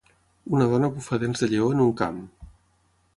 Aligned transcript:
Una 0.59 0.67
dona 0.71 0.89
bufa 0.95 1.19
dents 1.23 1.45
de 1.45 1.49
lleó 1.51 1.69
en 1.75 1.83
un 1.85 1.93
camp. 2.03 2.21